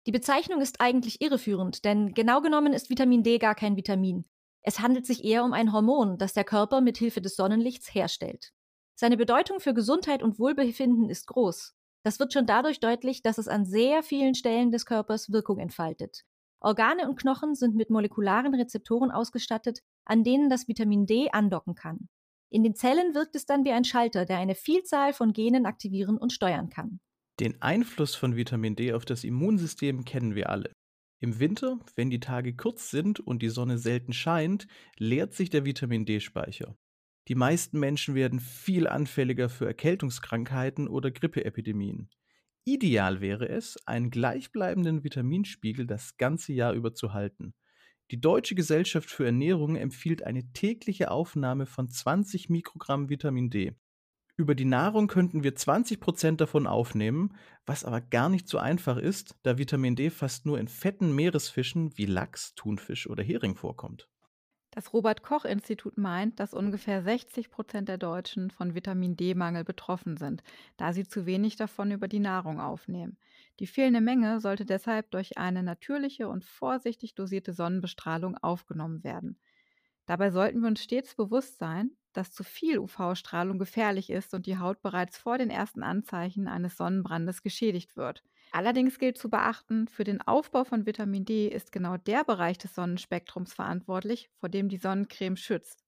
Die 0.07 0.13
Bezeichnung 0.13 0.61
ist 0.61 0.81
eigentlich 0.81 1.23
irreführend, 1.23 1.85
denn 1.85 2.13
genau 2.13 2.41
genommen 2.41 2.73
ist 2.73 2.91
Vitamin 2.91 3.23
D 3.23 3.39
gar 3.39 3.55
kein 3.55 3.77
Vitamin. 3.77 4.25
Es 4.63 4.81
handelt 4.81 5.07
sich 5.07 5.25
eher 5.25 5.45
um 5.45 5.53
ein 5.53 5.73
Hormon, 5.73 6.19
das 6.19 6.33
der 6.33 6.45
Körper 6.45 6.81
mit 6.81 6.99
Hilfe 6.99 7.21
des 7.21 7.37
Sonnenlichts 7.37 7.95
herstellt. 7.95 8.53
Seine 8.97 9.17
Bedeutung 9.17 9.61
für 9.61 9.75
Gesundheit 9.75 10.23
und 10.23 10.39
Wohlbefinden 10.39 11.09
ist 11.09 11.27
groß. 11.29 11.75
Das 12.03 12.19
wird 12.19 12.33
schon 12.33 12.47
dadurch 12.47 12.81
deutlich, 12.81 13.23
dass 13.23 13.39
es 13.39 13.49
an 13.49 13.65
sehr 13.65 14.03
vielen 14.03 14.35
Stellen 14.35 14.71
des 14.71 14.85
Körpers 14.85 15.33
Wirkung 15.33 15.59
entfaltet. 15.59 16.25
Organe 16.61 17.09
und 17.09 17.17
Knochen 17.17 17.55
sind 17.55 17.77
mit 17.77 17.91
molekularen 17.91 18.55
Rezeptoren 18.55 19.11
ausgestattet, 19.11 19.81
an 20.05 20.25
denen 20.25 20.51
das 20.51 20.69
Vitamin 20.69 21.07
D 21.07 21.31
andocken 21.31 21.75
kann. 21.75 22.09
In 22.51 22.63
den 22.63 22.75
Zellen 22.75 23.15
wirkt 23.15 23.35
es 23.37 23.47
dann 23.47 23.65
wie 23.65 23.73
ein 23.73 23.85
Schalter, 23.85 24.25
der 24.25 24.39
eine 24.39 24.55
Vielzahl 24.55 25.13
von 25.13 25.33
Genen 25.33 25.67
aktivieren 25.67 26.17
und 26.17 26.33
steuern 26.33 26.69
kann. 26.69 27.01
Den 27.41 27.61
Einfluss 27.61 28.15
von 28.15 28.37
Vitamin 28.37 28.77
D 28.77 28.93
auf 28.93 29.05
das 29.05 29.25
Immunsystem 29.25 30.05
kennen 30.05 30.35
wir 30.35 30.51
alle. 30.51 30.73
Im 31.21 31.41
Winter, 31.41 31.81
wenn 31.97 32.11
die 32.11 32.21
Tage 32.21 32.55
kurz 32.55 32.91
sind 32.91 33.19
und 33.19 33.43
die 33.43 33.49
Sonne 33.49 33.79
selten 33.79 34.13
scheint, 34.13 34.67
leert 34.99 35.35
sich 35.35 35.51
der 35.51 35.65
Vitamin 35.65 36.05
D-Speicher. 36.05 36.77
Die 37.29 37.35
meisten 37.35 37.81
Menschen 37.81 38.15
werden 38.15 38.39
viel 38.39 38.87
anfälliger 38.87 39.49
für 39.49 39.67
Erkältungskrankheiten 39.67 40.87
oder 40.87 41.11
Grippeepidemien. 41.11 42.11
Ideal 42.67 43.21
wäre 43.21 43.49
es, 43.49 43.79
einen 43.87 44.11
gleichbleibenden 44.11 45.03
Vitaminspiegel 45.03 45.87
das 45.87 46.17
ganze 46.19 46.53
Jahr 46.53 46.75
über 46.75 46.95
zu 46.95 47.13
halten. 47.15 47.55
Die 48.11 48.21
Deutsche 48.21 48.55
Gesellschaft 48.55 49.11
für 49.11 49.25
Ernährung 49.25 49.77
empfiehlt 49.77 50.25
eine 50.25 50.53
tägliche 50.53 51.11
Aufnahme 51.11 51.65
von 51.65 51.89
20 51.89 52.51
Mikrogramm 52.51 53.09
Vitamin 53.09 53.49
D. 53.49 53.73
Über 54.37 54.55
die 54.55 54.67
Nahrung 54.67 55.07
könnten 55.07 55.43
wir 55.43 55.55
20 55.55 56.01
Prozent 56.01 56.41
davon 56.41 56.67
aufnehmen, 56.67 57.37
was 57.65 57.85
aber 57.85 58.01
gar 58.01 58.29
nicht 58.29 58.49
so 58.49 58.59
einfach 58.59 58.99
ist, 58.99 59.37
da 59.43 59.59
Vitamin 59.59 59.97
D 59.97 60.11
fast 60.11 60.45
nur 60.45 60.59
in 60.59 60.69
fetten 60.69 61.15
Meeresfischen 61.15 61.97
wie 61.97 62.05
Lachs, 62.05 62.55
Thunfisch 62.55 63.09
oder 63.09 63.23
Hering 63.23 63.55
vorkommt. 63.55 64.09
Das 64.73 64.93
Robert 64.93 65.23
Koch 65.23 65.45
Institut 65.45 65.97
meint, 65.97 66.41
dass 66.41 66.53
ungefähr 66.53 67.01
60 67.01 67.49
Prozent 67.49 67.89
der 67.89 67.97
Deutschen 67.97 68.51
von 68.51 68.75
Vitamin 68.75 69.17
D-Mangel 69.17 69.63
betroffen 69.63 70.17
sind, 70.17 70.43
da 70.77 70.93
sie 70.93 71.07
zu 71.07 71.27
wenig 71.27 71.55
davon 71.55 71.93
über 71.93 72.09
die 72.09 72.19
Nahrung 72.19 72.61
aufnehmen. 72.61 73.17
Die 73.61 73.67
fehlende 73.67 74.01
Menge 74.01 74.41
sollte 74.41 74.65
deshalb 74.65 75.11
durch 75.11 75.39
eine 75.39 75.63
natürliche 75.63 76.29
und 76.29 76.45
vorsichtig 76.45 77.15
dosierte 77.15 77.53
Sonnenbestrahlung 77.53 78.37
aufgenommen 78.39 79.03
werden. 79.05 79.41
Dabei 80.07 80.31
sollten 80.31 80.61
wir 80.61 80.69
uns 80.69 80.83
stets 80.83 81.15
bewusst 81.15 81.59
sein, 81.59 81.97
dass 82.13 82.33
zu 82.33 82.45
viel 82.45 82.79
UV-Strahlung 82.79 83.59
gefährlich 83.59 84.11
ist 84.11 84.35
und 84.35 84.47
die 84.47 84.59
Haut 84.59 84.83
bereits 84.83 85.19
vor 85.19 85.39
den 85.39 85.51
ersten 85.51 85.83
Anzeichen 85.83 86.49
eines 86.49 86.77
Sonnenbrandes 86.77 87.43
geschädigt 87.43 87.97
wird. 87.97 88.25
Allerdings 88.51 88.99
gilt 88.99 89.19
zu 89.19 89.29
beachten, 89.29 89.87
für 89.89 90.05
den 90.05 90.23
Aufbau 90.23 90.65
von 90.65 90.87
Vitamin 90.87 91.25
D 91.27 91.49
ist 91.49 91.73
genau 91.73 91.97
der 91.99 92.25
Bereich 92.25 92.57
des 92.59 92.75
Sonnenspektrums 92.75 93.53
verantwortlich, 93.53 94.31
vor 94.39 94.49
dem 94.49 94.69
die 94.71 94.79
Sonnencreme 94.79 95.37
schützt. 95.37 95.85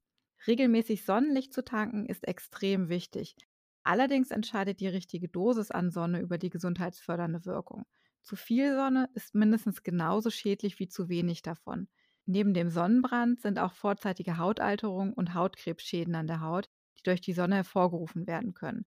Regelmäßig 0.46 1.04
Sonnenlicht 1.04 1.54
zu 1.54 1.64
tanken 1.64 2.06
ist 2.06 2.26
extrem 2.28 2.88
wichtig. 2.90 3.36
Allerdings 3.86 4.32
entscheidet 4.32 4.80
die 4.80 4.88
richtige 4.88 5.28
Dosis 5.28 5.70
an 5.70 5.92
Sonne 5.92 6.18
über 6.18 6.38
die 6.38 6.50
gesundheitsfördernde 6.50 7.44
Wirkung. 7.44 7.84
Zu 8.20 8.34
viel 8.34 8.74
Sonne 8.74 9.08
ist 9.14 9.36
mindestens 9.36 9.84
genauso 9.84 10.30
schädlich 10.30 10.80
wie 10.80 10.88
zu 10.88 11.08
wenig 11.08 11.42
davon. 11.42 11.86
Neben 12.24 12.52
dem 12.52 12.68
Sonnenbrand 12.68 13.40
sind 13.40 13.60
auch 13.60 13.74
vorzeitige 13.74 14.38
Hautalterung 14.38 15.12
und 15.12 15.34
Hautkrebsschäden 15.34 16.16
an 16.16 16.26
der 16.26 16.40
Haut, 16.40 16.68
die 16.98 17.04
durch 17.04 17.20
die 17.20 17.32
Sonne 17.32 17.54
hervorgerufen 17.54 18.26
werden 18.26 18.54
können. 18.54 18.86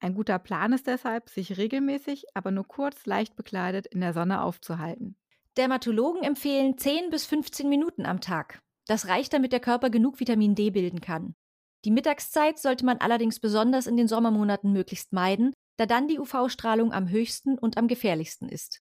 Ein 0.00 0.14
guter 0.14 0.40
Plan 0.40 0.72
ist 0.72 0.88
deshalb, 0.88 1.28
sich 1.28 1.56
regelmäßig, 1.56 2.24
aber 2.34 2.50
nur 2.50 2.66
kurz 2.66 3.06
leicht 3.06 3.36
bekleidet 3.36 3.86
in 3.86 4.00
der 4.00 4.14
Sonne 4.14 4.42
aufzuhalten. 4.42 5.16
Dermatologen 5.58 6.24
empfehlen 6.24 6.76
10 6.76 7.10
bis 7.10 7.24
15 7.24 7.68
Minuten 7.68 8.04
am 8.04 8.20
Tag. 8.20 8.60
Das 8.88 9.06
reicht, 9.06 9.32
damit 9.32 9.52
der 9.52 9.60
Körper 9.60 9.90
genug 9.90 10.18
Vitamin 10.18 10.56
D 10.56 10.70
bilden 10.70 11.00
kann. 11.00 11.36
Die 11.84 11.90
Mittagszeit 11.90 12.58
sollte 12.58 12.84
man 12.84 12.98
allerdings 12.98 13.40
besonders 13.40 13.86
in 13.86 13.96
den 13.96 14.08
Sommermonaten 14.08 14.72
möglichst 14.72 15.12
meiden, 15.12 15.52
da 15.78 15.86
dann 15.86 16.08
die 16.08 16.18
UV-Strahlung 16.18 16.92
am 16.92 17.08
höchsten 17.08 17.58
und 17.58 17.78
am 17.78 17.88
gefährlichsten 17.88 18.48
ist. 18.48 18.80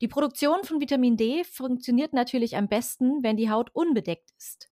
Die 0.00 0.08
Produktion 0.08 0.62
von 0.62 0.80
Vitamin 0.80 1.16
D 1.16 1.42
funktioniert 1.44 2.12
natürlich 2.12 2.56
am 2.56 2.68
besten, 2.68 3.22
wenn 3.22 3.36
die 3.36 3.50
Haut 3.50 3.70
unbedeckt 3.72 4.30
ist. 4.38 4.68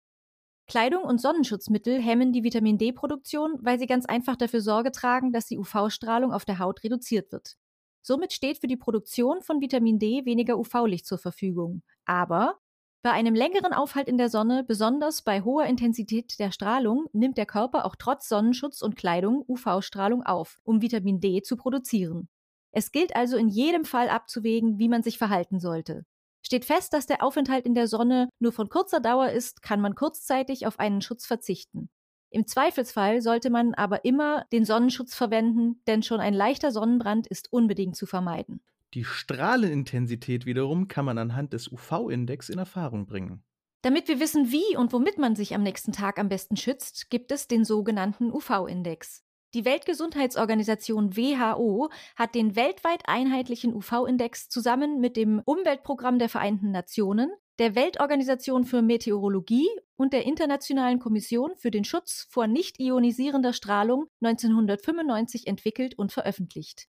Kleidung 0.66 1.02
und 1.02 1.20
Sonnenschutzmittel 1.20 2.00
hemmen 2.00 2.32
die 2.32 2.44
Vitamin 2.44 2.78
D-Produktion, 2.78 3.58
weil 3.60 3.78
sie 3.78 3.86
ganz 3.86 4.06
einfach 4.06 4.36
dafür 4.36 4.60
Sorge 4.60 4.92
tragen, 4.92 5.32
dass 5.32 5.46
die 5.46 5.58
UV-Strahlung 5.58 6.32
auf 6.32 6.44
der 6.44 6.60
Haut 6.60 6.84
reduziert 6.84 7.32
wird. 7.32 7.56
Somit 8.02 8.32
steht 8.32 8.58
für 8.58 8.68
die 8.68 8.76
Produktion 8.76 9.42
von 9.42 9.60
Vitamin 9.60 9.98
D 9.98 10.24
weniger 10.24 10.58
UV-Licht 10.58 11.06
zur 11.06 11.18
Verfügung. 11.18 11.82
Aber 12.04 12.58
bei 13.02 13.12
einem 13.12 13.34
längeren 13.34 13.72
Aufhalt 13.72 14.08
in 14.08 14.18
der 14.18 14.28
Sonne, 14.28 14.62
besonders 14.62 15.22
bei 15.22 15.40
hoher 15.40 15.64
Intensität 15.64 16.38
der 16.38 16.52
Strahlung, 16.52 17.06
nimmt 17.12 17.38
der 17.38 17.46
Körper 17.46 17.86
auch 17.86 17.96
trotz 17.96 18.28
Sonnenschutz 18.28 18.82
und 18.82 18.96
Kleidung 18.96 19.42
UV-Strahlung 19.48 20.22
auf, 20.22 20.60
um 20.64 20.82
Vitamin 20.82 21.20
D 21.20 21.40
zu 21.42 21.56
produzieren. 21.56 22.28
Es 22.72 22.92
gilt 22.92 23.16
also 23.16 23.36
in 23.36 23.48
jedem 23.48 23.84
Fall 23.84 24.10
abzuwägen, 24.10 24.78
wie 24.78 24.88
man 24.88 25.02
sich 25.02 25.16
verhalten 25.16 25.60
sollte. 25.60 26.04
Steht 26.42 26.64
fest, 26.64 26.92
dass 26.92 27.06
der 27.06 27.22
Aufenthalt 27.22 27.66
in 27.66 27.74
der 27.74 27.86
Sonne 27.86 28.28
nur 28.38 28.52
von 28.52 28.68
kurzer 28.68 29.00
Dauer 29.00 29.30
ist, 29.30 29.62
kann 29.62 29.80
man 29.80 29.94
kurzzeitig 29.94 30.66
auf 30.66 30.78
einen 30.78 31.00
Schutz 31.00 31.26
verzichten. 31.26 31.88
Im 32.30 32.46
Zweifelsfall 32.46 33.22
sollte 33.22 33.50
man 33.50 33.74
aber 33.74 34.04
immer 34.04 34.44
den 34.52 34.64
Sonnenschutz 34.64 35.14
verwenden, 35.14 35.82
denn 35.86 36.02
schon 36.02 36.20
ein 36.20 36.34
leichter 36.34 36.70
Sonnenbrand 36.70 37.26
ist 37.26 37.52
unbedingt 37.52 37.96
zu 37.96 38.06
vermeiden. 38.06 38.60
Die 38.94 39.04
Strahlenintensität 39.04 40.46
wiederum 40.46 40.88
kann 40.88 41.04
man 41.04 41.18
anhand 41.18 41.52
des 41.52 41.70
UV-Index 41.70 42.48
in 42.48 42.58
Erfahrung 42.58 43.06
bringen. 43.06 43.44
Damit 43.82 44.08
wir 44.08 44.20
wissen, 44.20 44.50
wie 44.50 44.76
und 44.76 44.92
womit 44.92 45.16
man 45.18 45.36
sich 45.36 45.54
am 45.54 45.62
nächsten 45.62 45.92
Tag 45.92 46.18
am 46.18 46.28
besten 46.28 46.56
schützt, 46.56 47.08
gibt 47.08 47.32
es 47.32 47.48
den 47.48 47.64
sogenannten 47.64 48.30
UV-Index. 48.30 49.24
Die 49.54 49.64
Weltgesundheitsorganisation 49.64 51.16
WHO 51.16 51.90
hat 52.14 52.34
den 52.34 52.54
weltweit 52.56 53.02
einheitlichen 53.06 53.74
UV-Index 53.74 54.48
zusammen 54.48 55.00
mit 55.00 55.16
dem 55.16 55.40
Umweltprogramm 55.44 56.18
der 56.18 56.28
Vereinten 56.28 56.70
Nationen, 56.70 57.32
der 57.58 57.74
Weltorganisation 57.74 58.64
für 58.64 58.80
Meteorologie 58.80 59.68
und 59.96 60.12
der 60.12 60.24
Internationalen 60.24 60.98
Kommission 60.98 61.56
für 61.56 61.70
den 61.70 61.84
Schutz 61.84 62.26
vor 62.30 62.46
nicht 62.46 62.78
ionisierender 62.78 63.52
Strahlung 63.52 64.06
1995 64.22 65.46
entwickelt 65.46 65.98
und 65.98 66.12
veröffentlicht. 66.12 66.86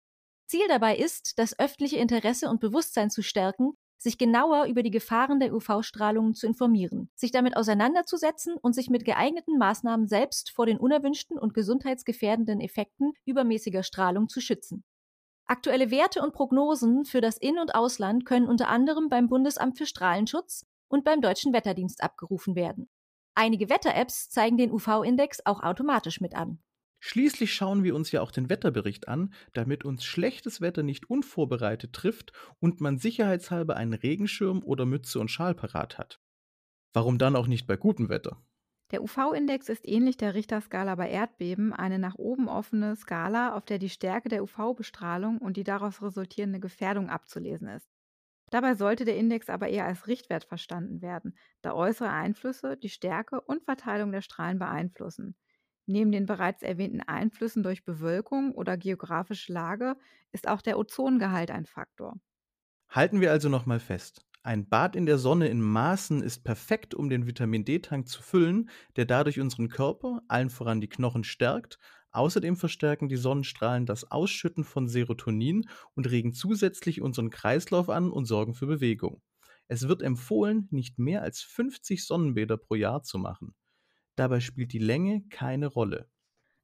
Ziel 0.48 0.68
dabei 0.68 0.98
ist, 0.98 1.38
das 1.38 1.58
öffentliche 1.60 1.98
Interesse 1.98 2.50
und 2.50 2.60
Bewusstsein 2.60 3.10
zu 3.10 3.22
stärken 3.22 3.74
sich 3.98 4.18
genauer 4.18 4.66
über 4.66 4.84
die 4.84 4.92
Gefahren 4.92 5.40
der 5.40 5.54
UV-Strahlung 5.54 6.36
zu 6.36 6.48
informieren, 6.48 7.10
sich 7.16 7.32
damit 7.32 7.58
auseinanderzusetzen 7.58 8.56
und 8.56 8.74
sich 8.74 8.90
mit 8.90 9.06
geeigneten 9.06 9.58
Maßnahmen 9.58 10.08
selbst 10.08 10.52
vor 10.52 10.66
den 10.66 10.78
unerwünschten 10.78 11.38
und 11.38 11.54
gesundheitsgefährdenden 11.54 12.62
Effekten 12.62 13.14
übermäßiger 13.26 13.84
Strahlung 13.84 14.30
zu 14.30 14.42
schützen. 14.42 14.84
Aktuelle 15.48 15.92
Werte 15.92 16.22
und 16.22 16.34
Prognosen 16.34 17.06
für 17.06 17.22
das 17.22 17.38
In- 17.38 17.60
und 17.60 17.76
Ausland 17.76 18.26
können 18.26 18.48
unter 18.48 18.68
anderem 18.68 19.10
beim 19.10 19.28
Bundesamt 19.28 19.78
für 19.78 19.86
Strahlenschutz 19.86 20.66
und 20.88 21.04
beim 21.04 21.22
Deutschen 21.22 21.54
Wetterdienst 21.54 22.02
abgerufen 22.04 22.56
werden. 22.56 22.90
Einige 23.36 23.70
Wetter-Apps 23.70 24.30
zeigen 24.30 24.58
den 24.58 24.72
UV-Index 24.72 25.46
auch 25.46 25.62
automatisch 25.62 26.22
mit 26.22 26.36
an. 26.36 26.60
Schließlich 27.08 27.54
schauen 27.54 27.84
wir 27.84 27.96
uns 27.96 28.12
ja 28.12 28.22
auch 28.22 28.32
den 28.32 28.50
Wetterbericht 28.50 29.08
an, 29.08 29.32
damit 29.54 29.86
uns 29.86 30.04
schlechtes 30.04 30.60
Wetter 30.60 30.82
nicht 30.82 31.08
unvorbereitet 31.08 31.94
trifft 31.94 32.34
und 32.60 32.82
man 32.82 32.98
sicherheitshalber 32.98 33.76
einen 33.76 33.94
Regenschirm 33.94 34.64
oder 34.64 34.88
Mütze 34.88 35.20
und 35.20 35.30
Schal 35.30 35.54
parat 35.54 36.00
hat. 36.00 36.20
Warum 36.94 37.20
dann 37.20 37.36
auch 37.36 37.46
nicht 37.46 37.68
bei 37.68 37.78
gutem 37.78 38.10
Wetter? 38.10 38.44
Der 38.90 39.04
UV-Index 39.04 39.70
ist 39.70 39.88
ähnlich 39.88 40.18
der 40.18 40.34
Richterskala 40.34 40.96
bei 40.96 41.08
Erdbeben 41.12 41.74
eine 41.74 42.00
nach 42.00 42.16
oben 42.16 42.50
offene 42.50 42.96
Skala, 42.96 43.56
auf 43.56 43.66
der 43.66 43.78
die 43.78 43.90
Stärke 43.90 44.30
der 44.30 44.42
UV-Bestrahlung 44.42 45.38
und 45.38 45.58
die 45.58 45.64
daraus 45.64 46.02
resultierende 46.02 46.60
Gefährdung 46.60 47.12
abzulesen 47.12 47.68
ist. 47.68 47.88
Dabei 48.50 48.74
sollte 48.74 49.06
der 49.06 49.18
Index 49.18 49.50
aber 49.50 49.68
eher 49.68 49.86
als 49.86 50.08
Richtwert 50.08 50.46
verstanden 50.46 51.04
werden, 51.04 51.38
da 51.62 51.76
äußere 51.76 52.10
Einflüsse 52.10 52.78
die 52.78 52.90
Stärke 52.90 53.42
und 53.42 53.64
Verteilung 53.64 54.12
der 54.12 54.22
Strahlen 54.22 54.58
beeinflussen. 54.58 55.36
Neben 55.88 56.12
den 56.12 56.28
bereits 56.28 56.62
erwähnten 56.62 57.02
Einflüssen 57.02 57.64
durch 57.64 57.84
Bewölkung 57.86 58.52
oder 58.52 58.78
geografische 58.78 59.52
Lage 59.52 59.98
ist 60.32 60.48
auch 60.48 60.62
der 60.62 60.78
Ozongehalt 60.78 61.50
ein 61.52 61.66
Faktor. 61.66 62.20
Halten 62.90 63.22
wir 63.22 63.32
also 63.32 63.48
nochmal 63.50 63.80
fest. 63.80 64.26
Ein 64.44 64.68
Bad 64.70 64.96
in 64.96 65.06
der 65.06 65.18
Sonne 65.18 65.48
in 65.50 65.62
Maßen 65.62 66.22
ist 66.22 66.44
perfekt, 66.44 66.94
um 66.96 67.10
den 67.10 67.26
Vitamin 67.28 67.66
D-Tank 67.66 68.08
zu 68.08 68.22
füllen, 68.22 68.70
der 68.96 69.06
dadurch 69.06 69.40
unseren 69.40 69.70
Körper, 69.70 70.22
allen 70.28 70.50
voran 70.50 70.82
die 70.82 70.90
Knochen, 70.90 71.24
stärkt. 71.24 71.80
Außerdem 72.12 72.56
verstärken 72.56 73.10
die 73.10 73.18
Sonnenstrahlen 73.18 73.86
das 73.86 74.10
Ausschütten 74.12 74.64
von 74.64 74.88
Serotonin 74.88 75.68
und 75.96 76.10
regen 76.10 76.34
zusätzlich 76.34 77.02
unseren 77.02 77.30
Kreislauf 77.30 77.90
an 77.90 78.10
und 78.12 78.26
sorgen 78.26 78.54
für 78.54 78.68
Bewegung. 78.68 79.22
Es 79.68 79.88
wird 79.88 80.02
empfohlen, 80.04 80.68
nicht 80.72 81.00
mehr 81.00 81.24
als 81.24 81.42
50 81.42 82.06
Sonnenbäder 82.06 82.58
pro 82.58 82.76
Jahr 82.76 83.02
zu 83.04 83.18
machen. 83.18 83.56
Dabei 84.16 84.40
spielt 84.40 84.74
die 84.74 84.80
Länge 84.80 85.24
keine 85.30 85.68
Rolle. 85.68 86.10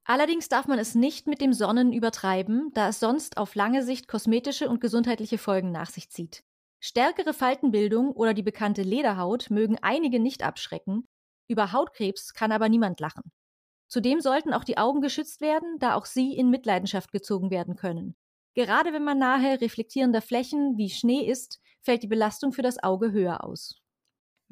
Allerdings 0.04 0.48
darf 0.48 0.66
man 0.66 0.78
es 0.78 0.94
nicht 0.94 1.26
mit 1.26 1.40
dem 1.40 1.52
Sonnen 1.52 1.92
übertreiben, 1.92 2.70
da 2.74 2.88
es 2.88 2.98
sonst 2.98 3.36
auf 3.36 3.54
lange 3.54 3.84
Sicht 3.84 4.08
kosmetische 4.08 4.68
und 4.68 4.80
gesundheitliche 4.80 5.38
Folgen 5.38 5.70
nach 5.70 5.90
sich 5.90 6.10
zieht. 6.10 6.42
Stärkere 6.80 7.32
Faltenbildung 7.32 8.10
oder 8.10 8.34
die 8.34 8.42
bekannte 8.42 8.82
Lederhaut 8.82 9.50
mögen 9.50 9.78
einige 9.80 10.18
nicht 10.18 10.42
abschrecken, 10.42 11.06
über 11.48 11.72
Hautkrebs 11.72 12.34
kann 12.34 12.50
aber 12.50 12.68
niemand 12.68 12.98
lachen. 12.98 13.30
Zudem 13.86 14.20
sollten 14.20 14.54
auch 14.54 14.64
die 14.64 14.78
Augen 14.78 15.02
geschützt 15.02 15.40
werden, 15.40 15.78
da 15.78 15.94
auch 15.94 16.06
sie 16.06 16.34
in 16.34 16.50
Mitleidenschaft 16.50 17.12
gezogen 17.12 17.50
werden 17.50 17.76
können. 17.76 18.16
Gerade 18.54 18.92
wenn 18.92 19.04
man 19.04 19.18
nahe 19.18 19.60
reflektierender 19.60 20.22
Flächen 20.22 20.78
wie 20.78 20.90
Schnee 20.90 21.26
ist, 21.26 21.60
fällt 21.82 22.02
die 22.02 22.08
Belastung 22.08 22.52
für 22.52 22.62
das 22.62 22.82
Auge 22.82 23.12
höher 23.12 23.44
aus. 23.44 23.81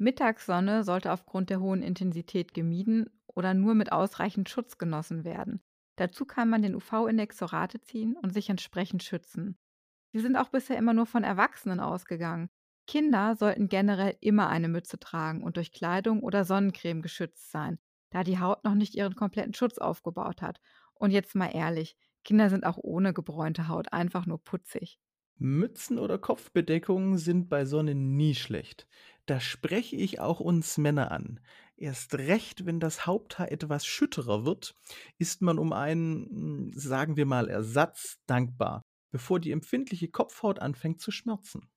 Mittagssonne 0.01 0.83
sollte 0.83 1.11
aufgrund 1.11 1.51
der 1.51 1.59
hohen 1.59 1.83
Intensität 1.83 2.55
gemieden 2.55 3.11
oder 3.27 3.53
nur 3.53 3.75
mit 3.75 3.91
ausreichend 3.91 4.49
Schutz 4.49 4.79
genossen 4.79 5.23
werden. 5.23 5.61
Dazu 5.95 6.25
kann 6.25 6.49
man 6.49 6.63
den 6.63 6.73
UV-Index 6.73 7.37
zur 7.37 7.53
Rate 7.53 7.81
ziehen 7.81 8.17
und 8.17 8.33
sich 8.33 8.49
entsprechend 8.49 9.03
schützen. 9.03 9.59
Wir 10.11 10.21
sind 10.21 10.37
auch 10.37 10.49
bisher 10.49 10.79
immer 10.79 10.93
nur 10.93 11.05
von 11.05 11.23
Erwachsenen 11.23 11.79
ausgegangen. 11.79 12.49
Kinder 12.87 13.35
sollten 13.35 13.69
generell 13.69 14.17
immer 14.21 14.49
eine 14.49 14.69
Mütze 14.69 14.99
tragen 14.99 15.43
und 15.43 15.57
durch 15.57 15.71
Kleidung 15.71 16.23
oder 16.23 16.45
Sonnencreme 16.45 17.03
geschützt 17.03 17.51
sein, 17.51 17.77
da 18.09 18.23
die 18.23 18.39
Haut 18.39 18.63
noch 18.63 18.73
nicht 18.73 18.95
ihren 18.95 19.15
kompletten 19.15 19.53
Schutz 19.53 19.77
aufgebaut 19.77 20.41
hat. 20.41 20.59
Und 20.95 21.11
jetzt 21.11 21.35
mal 21.35 21.53
ehrlich, 21.53 21.95
Kinder 22.23 22.49
sind 22.49 22.65
auch 22.65 22.79
ohne 22.79 23.13
gebräunte 23.13 23.67
Haut 23.67 23.93
einfach 23.93 24.25
nur 24.25 24.43
putzig. 24.43 24.99
Mützen 25.41 25.97
oder 25.97 26.19
Kopfbedeckungen 26.19 27.17
sind 27.17 27.49
bei 27.49 27.65
Sonne 27.65 27.95
nie 27.95 28.35
schlecht. 28.35 28.87
Da 29.25 29.39
spreche 29.39 29.95
ich 29.95 30.19
auch 30.19 30.39
uns 30.39 30.77
Männer 30.77 31.11
an. 31.11 31.39
Erst 31.77 32.15
recht, 32.15 32.65
wenn 32.65 32.79
das 32.79 33.05
Haupthaar 33.05 33.51
etwas 33.51 33.85
schütterer 33.85 34.45
wird, 34.45 34.75
ist 35.17 35.41
man 35.41 35.57
um 35.57 35.73
einen, 35.73 36.25
hm, 36.29 36.71
sagen 36.75 37.15
wir 37.15 37.25
mal, 37.25 37.47
Ersatz 37.47 38.19
dankbar, 38.27 38.81
bevor 39.11 39.39
die 39.39 39.51
empfindliche 39.51 40.09
Kopfhaut 40.09 40.59
anfängt 40.59 41.01
zu 41.01 41.11
schmerzen. 41.11 41.69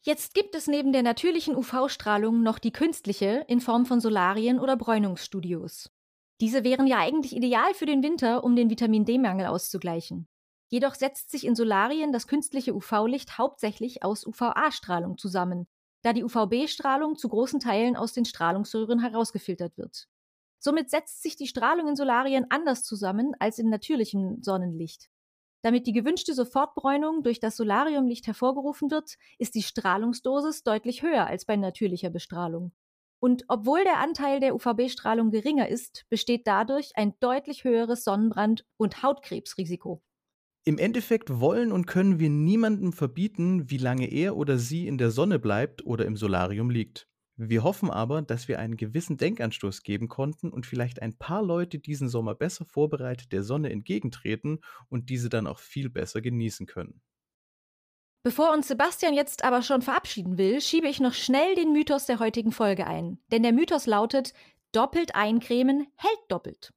Jetzt 0.00 0.34
gibt 0.34 0.54
es 0.54 0.66
neben 0.66 0.92
der 0.92 1.02
natürlichen 1.02 1.54
UV-Strahlung 1.54 2.42
noch 2.42 2.58
die 2.58 2.72
künstliche 2.72 3.44
in 3.46 3.60
Form 3.60 3.86
von 3.86 4.00
Solarien 4.00 4.58
oder 4.58 4.76
Bräunungsstudios. 4.76 5.90
Diese 6.40 6.64
wären 6.64 6.88
ja 6.88 6.98
eigentlich 6.98 7.36
ideal 7.36 7.72
für 7.74 7.86
den 7.86 8.02
Winter, 8.02 8.42
um 8.42 8.56
den 8.56 8.68
Vitamin 8.68 9.04
D-Mangel 9.04 9.46
auszugleichen. 9.46 10.26
Jedoch 10.68 10.94
setzt 10.94 11.30
sich 11.30 11.46
in 11.46 11.54
Solarien 11.54 12.12
das 12.12 12.26
künstliche 12.26 12.74
UV-Licht 12.74 13.38
hauptsächlich 13.38 14.02
aus 14.02 14.26
UVA-Strahlung 14.26 15.18
zusammen, 15.18 15.68
da 16.02 16.12
die 16.12 16.24
UVB-Strahlung 16.24 17.16
zu 17.16 17.28
großen 17.28 17.60
Teilen 17.60 17.96
aus 17.96 18.12
den 18.12 18.24
Strahlungsröhren 18.24 19.00
herausgefiltert 19.00 19.76
wird. 19.78 20.08
Somit 20.58 20.90
setzt 20.90 21.22
sich 21.22 21.36
die 21.36 21.48
Strahlung 21.48 21.88
in 21.88 21.96
Solarien 21.96 22.46
anders 22.50 22.84
zusammen 22.84 23.34
als 23.38 23.58
in 23.58 23.68
natürlichem 23.68 24.42
Sonnenlicht. 24.42 25.08
Damit 25.62 25.86
die 25.86 25.92
gewünschte 25.92 26.34
Sofortbräunung 26.34 27.22
durch 27.22 27.38
das 27.38 27.56
Solariumlicht 27.56 28.26
hervorgerufen 28.26 28.90
wird, 28.90 29.16
ist 29.38 29.54
die 29.54 29.62
Strahlungsdosis 29.62 30.64
deutlich 30.64 31.02
höher 31.02 31.26
als 31.26 31.44
bei 31.44 31.56
natürlicher 31.56 32.10
Bestrahlung. 32.10 32.72
Und 33.20 33.44
obwohl 33.46 33.84
der 33.84 33.98
Anteil 33.98 34.40
der 34.40 34.54
UVB-Strahlung 34.56 35.30
geringer 35.30 35.68
ist, 35.68 36.04
besteht 36.08 36.48
dadurch 36.48 36.96
ein 36.96 37.14
deutlich 37.20 37.62
höheres 37.62 38.04
Sonnenbrand- 38.04 38.64
und 38.76 39.04
Hautkrebsrisiko. 39.04 40.02
Im 40.64 40.78
Endeffekt 40.78 41.40
wollen 41.40 41.72
und 41.72 41.86
können 41.86 42.20
wir 42.20 42.30
niemandem 42.30 42.92
verbieten, 42.92 43.68
wie 43.68 43.78
lange 43.78 44.06
er 44.06 44.36
oder 44.36 44.58
sie 44.58 44.86
in 44.86 44.96
der 44.96 45.10
Sonne 45.10 45.40
bleibt 45.40 45.84
oder 45.84 46.06
im 46.06 46.16
Solarium 46.16 46.70
liegt. 46.70 47.08
Wir 47.36 47.64
hoffen 47.64 47.90
aber, 47.90 48.22
dass 48.22 48.46
wir 48.46 48.60
einen 48.60 48.76
gewissen 48.76 49.16
Denkanstoß 49.16 49.82
geben 49.82 50.06
konnten 50.08 50.50
und 50.50 50.64
vielleicht 50.64 51.02
ein 51.02 51.16
paar 51.16 51.42
Leute 51.42 51.80
diesen 51.80 52.08
Sommer 52.08 52.36
besser 52.36 52.64
vorbereitet 52.64 53.32
der 53.32 53.42
Sonne 53.42 53.70
entgegentreten 53.70 54.60
und 54.88 55.08
diese 55.08 55.28
dann 55.28 55.48
auch 55.48 55.58
viel 55.58 55.90
besser 55.90 56.20
genießen 56.20 56.66
können. 56.66 57.00
Bevor 58.24 58.52
uns 58.52 58.68
Sebastian 58.68 59.14
jetzt 59.14 59.42
aber 59.42 59.62
schon 59.62 59.82
verabschieden 59.82 60.38
will, 60.38 60.60
schiebe 60.60 60.86
ich 60.86 61.00
noch 61.00 61.14
schnell 61.14 61.56
den 61.56 61.72
Mythos 61.72 62.06
der 62.06 62.20
heutigen 62.20 62.52
Folge 62.52 62.86
ein. 62.86 63.18
Denn 63.32 63.42
der 63.42 63.52
Mythos 63.52 63.86
lautet, 63.86 64.32
doppelt 64.70 65.16
eincremen 65.16 65.88
hält 65.96 66.20
doppelt. 66.28 66.72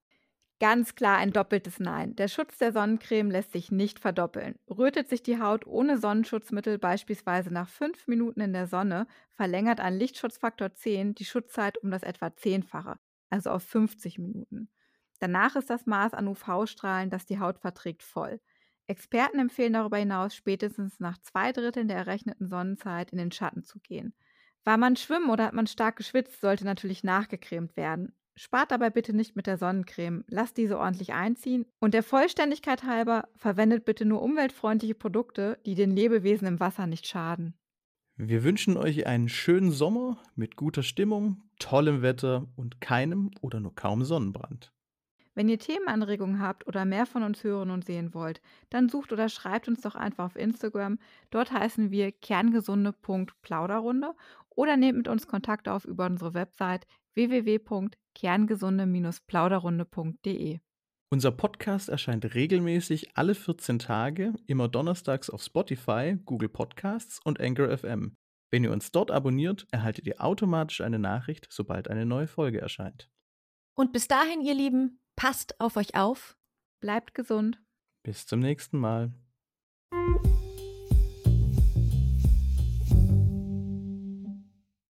Ganz 0.61 0.95
klar 0.95 1.17
ein 1.17 1.31
doppeltes 1.33 1.79
Nein. 1.81 2.15
Der 2.15 2.29
Schutz 2.29 2.57
der 2.57 2.71
Sonnencreme 2.71 3.29
lässt 3.29 3.51
sich 3.51 3.71
nicht 3.71 3.99
verdoppeln. 3.99 4.55
Rötet 4.69 5.09
sich 5.09 5.21
die 5.21 5.41
Haut 5.41 5.67
ohne 5.67 5.97
Sonnenschutzmittel 5.97 6.77
beispielsweise 6.79 7.51
nach 7.51 7.67
fünf 7.67 8.07
Minuten 8.07 8.39
in 8.39 8.53
der 8.53 8.67
Sonne, 8.67 9.05
verlängert 9.33 9.81
ein 9.81 9.97
Lichtschutzfaktor 9.97 10.73
10 10.73 11.13
die 11.13 11.25
Schutzzeit 11.25 11.77
um 11.79 11.91
das 11.91 12.03
etwa 12.03 12.33
zehnfache, 12.37 12.97
also 13.29 13.49
auf 13.49 13.63
50 13.63 14.17
Minuten. 14.17 14.69
Danach 15.19 15.57
ist 15.57 15.69
das 15.69 15.85
Maß 15.87 16.13
an 16.13 16.27
UV-Strahlen, 16.27 17.09
das 17.09 17.25
die 17.25 17.39
Haut 17.39 17.59
verträgt, 17.59 18.01
voll. 18.01 18.39
Experten 18.87 19.39
empfehlen 19.39 19.73
darüber 19.73 19.97
hinaus, 19.97 20.35
spätestens 20.35 20.99
nach 21.01 21.17
zwei 21.17 21.51
Dritteln 21.51 21.89
der 21.89 21.97
errechneten 21.97 22.47
Sonnenzeit 22.47 23.11
in 23.11 23.17
den 23.17 23.31
Schatten 23.31 23.63
zu 23.63 23.79
gehen. 23.79 24.13
War 24.63 24.77
man 24.77 24.95
schwimmen 24.95 25.29
oder 25.29 25.45
hat 25.45 25.53
man 25.53 25.67
stark 25.67 25.97
geschwitzt, 25.97 26.39
sollte 26.39 26.63
natürlich 26.65 27.03
nachgecremt 27.03 27.75
werden. 27.75 28.15
Spart 28.37 28.71
dabei 28.71 28.89
bitte 28.89 29.15
nicht 29.15 29.37
mit 29.37 29.47
der 29.47 29.57
Sonnencreme, 29.57 30.25
lasst 30.27 30.57
diese 30.57 30.77
ordentlich 30.77 31.13
einziehen 31.13 31.65
und 31.79 31.93
der 31.93 32.03
Vollständigkeit 32.03 32.83
halber 32.83 33.29
verwendet 33.37 33.85
bitte 33.85 34.03
nur 34.03 34.21
umweltfreundliche 34.21 34.95
Produkte, 34.95 35.57
die 35.65 35.75
den 35.75 35.95
Lebewesen 35.95 36.47
im 36.47 36.59
Wasser 36.59 36.85
nicht 36.85 37.07
schaden. 37.07 37.53
Wir 38.17 38.43
wünschen 38.43 38.75
euch 38.75 39.07
einen 39.07 39.29
schönen 39.29 39.71
Sommer 39.71 40.21
mit 40.35 40.57
guter 40.57 40.83
Stimmung, 40.83 41.43
tollem 41.59 42.01
Wetter 42.01 42.47
und 42.55 42.81
keinem 42.81 43.31
oder 43.41 43.61
nur 43.61 43.75
kaum 43.75 44.03
Sonnenbrand. 44.03 44.73
Wenn 45.33 45.49
ihr 45.49 45.59
Themenanregungen 45.59 46.39
habt 46.39 46.65
oder 46.65 46.85
mehr 46.85 47.05
von 47.05 47.23
uns 47.23 47.43
hören 47.43 47.69
und 47.69 47.85
sehen 47.85 48.13
wollt, 48.13 48.41
dann 48.69 48.87
sucht 48.87 49.11
oder 49.11 49.27
schreibt 49.27 49.67
uns 49.67 49.81
doch 49.81 49.95
einfach 49.95 50.25
auf 50.25 50.37
Instagram. 50.37 50.97
Dort 51.29 51.51
heißen 51.51 51.91
wir 51.91 52.13
kerngesunde.plauderrunde 52.13 54.13
oder 54.49 54.77
nehmt 54.77 54.97
mit 54.97 55.07
uns 55.09 55.27
Kontakt 55.27 55.67
auf 55.67 55.83
über 55.83 56.05
unsere 56.05 56.33
Website 56.33 56.87
www.kerngesunde-plauderrunde.de. 58.15 60.59
Unser 61.11 61.31
Podcast 61.31 61.89
erscheint 61.89 62.33
regelmäßig 62.33 63.15
alle 63.15 63.35
14 63.35 63.77
Tage, 63.79 64.33
immer 64.47 64.67
donnerstags 64.67 65.29
auf 65.29 65.43
Spotify, 65.43 66.17
Google 66.25 66.49
Podcasts 66.49 67.19
und 67.23 67.39
Anchor 67.39 67.77
FM. 67.77 68.17
Wenn 68.51 68.63
ihr 68.63 68.71
uns 68.71 68.91
dort 68.91 69.11
abonniert, 69.11 69.67
erhaltet 69.71 70.07
ihr 70.07 70.19
automatisch 70.21 70.81
eine 70.81 70.99
Nachricht, 70.99 71.47
sobald 71.51 71.89
eine 71.89 72.05
neue 72.05 72.27
Folge 72.27 72.59
erscheint. 72.59 73.09
Und 73.77 73.93
bis 73.93 74.07
dahin, 74.07 74.41
ihr 74.41 74.55
Lieben, 74.55 74.99
passt 75.15 75.59
auf 75.59 75.77
euch 75.77 75.95
auf, 75.95 76.35
bleibt 76.81 77.13
gesund. 77.13 77.61
Bis 78.03 78.25
zum 78.25 78.39
nächsten 78.39 78.79
Mal. 78.79 79.13